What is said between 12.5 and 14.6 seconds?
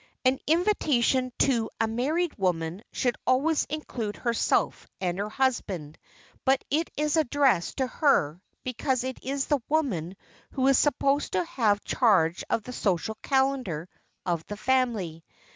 the social calendar of the